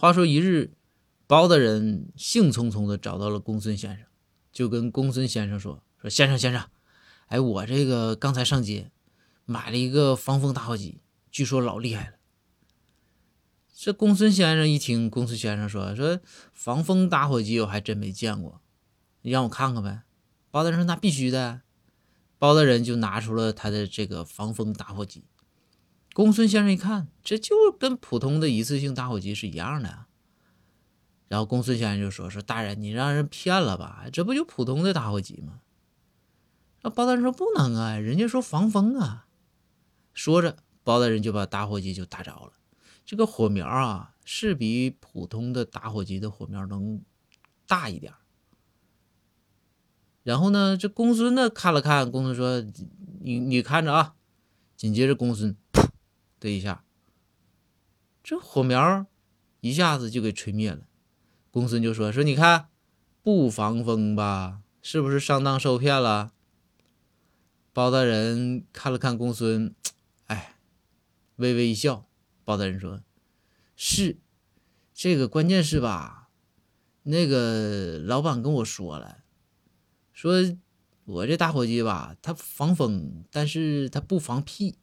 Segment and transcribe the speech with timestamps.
[0.00, 0.72] 话说一日，
[1.26, 4.06] 包大人兴冲冲的找到了公孙先生，
[4.50, 6.70] 就跟公孙先生说：“说先生先生，
[7.26, 8.90] 哎，我这个刚才上街
[9.44, 12.16] 买了一个防风打火机，据说老厉害了。”
[13.76, 16.18] 这公孙先生一听，公孙先生说：“说
[16.54, 18.62] 防风打火机我还真没见过，
[19.20, 20.04] 你让我看看呗。”
[20.50, 21.60] 包大人说：“那必须的。”
[22.40, 25.24] 包大人就拿出了他的这个防风打火机。
[26.20, 30.04] 公孙先生一看，这就跟普通的一次性打火机是一样的。
[31.28, 34.04] 然后公孙先生就说：“说大人，你让人骗了吧？
[34.12, 35.62] 这不就普通的打火机吗？”
[36.84, 39.28] 那包大人说：“不能啊，人家说防风啊。”
[40.12, 42.52] 说着，包大人就把打火机就打着了。
[43.06, 47.00] 这个火苗啊，是比普通的打火机的火苗能
[47.66, 48.12] 大一点。
[50.22, 52.60] 然后呢，这公孙呢看了看，公孙说
[53.24, 54.16] ：“你你看着啊。”
[54.76, 55.54] 紧接着，公孙
[56.40, 56.84] 的一下，
[58.24, 59.06] 这火苗
[59.60, 60.88] 一下子就给吹灭了。
[61.50, 62.68] 公孙就说：“说你看，
[63.22, 64.62] 不防风吧？
[64.80, 66.32] 是不是上当受骗了？”
[67.72, 69.74] 包大人看了看公孙，
[70.26, 70.56] 哎，
[71.36, 72.06] 微微一笑。
[72.44, 73.02] 包大人说
[73.76, 74.18] ：“是，
[74.92, 76.30] 这个关键是吧？
[77.02, 79.24] 那个老板跟我说了，
[80.12, 80.34] 说
[81.04, 84.78] 我这打火机吧，它防风，但是它不防屁。